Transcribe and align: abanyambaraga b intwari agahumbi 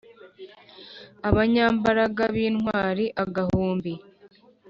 abanyambaraga 1.29 2.23
b 2.33 2.35
intwari 2.47 3.05
agahumbi 3.23 3.93